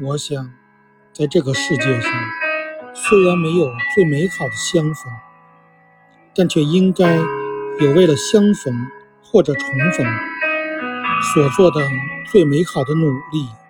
[0.00, 0.52] 我想
[1.12, 2.12] 在这个世界上
[2.94, 5.12] 虽然没有最美好的相逢
[6.34, 7.16] 但却应该
[7.80, 8.74] 有为了相逢
[9.22, 10.06] 或者重逢
[11.32, 11.80] 所做的
[12.26, 13.63] 最美好的努力。